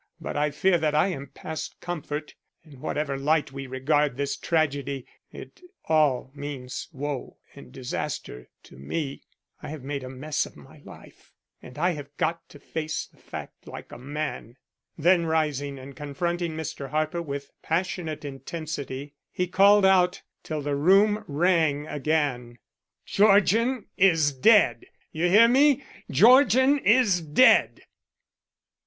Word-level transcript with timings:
But 0.19 0.35
I 0.35 0.49
fear 0.49 0.79
that 0.79 0.95
I 0.95 1.09
am 1.09 1.27
past 1.27 1.79
comfort. 1.79 2.33
In 2.63 2.79
whatever 2.79 3.17
light 3.19 3.51
we 3.51 3.67
regard 3.67 4.17
this 4.17 4.35
tragedy, 4.35 5.05
it 5.31 5.61
all 5.85 6.31
means 6.33 6.87
woe 6.91 7.37
and 7.53 7.71
disaster 7.71 8.49
to 8.63 8.77
me. 8.77 9.21
I 9.61 9.69
have 9.69 9.83
made 9.83 10.03
a 10.03 10.09
mess 10.09 10.47
of 10.47 10.55
my 10.57 10.79
life 10.79 11.35
and 11.61 11.77
I 11.77 11.91
have 11.91 12.17
got 12.17 12.49
to 12.49 12.57
face 12.57 13.05
the 13.05 13.19
fact 13.19 13.67
like 13.67 13.91
a 13.91 13.99
man." 13.99 14.57
Then 14.97 15.27
rising 15.27 15.77
and 15.77 15.95
confronting 15.95 16.53
Mr. 16.57 16.89
Harper 16.89 17.21
with 17.21 17.51
passionate 17.61 18.25
intensity, 18.25 19.13
he 19.31 19.45
called 19.45 19.85
out 19.85 20.23
till 20.41 20.63
the 20.63 20.75
room 20.75 21.23
rang 21.27 21.85
again: 21.85 22.57
"Georgian 23.05 23.85
is 23.97 24.33
dead! 24.33 24.87
You 25.11 25.29
hear 25.29 25.47
me, 25.47 25.83
Georgian 26.09 26.79
is 26.79 27.21
dead!" 27.21 27.81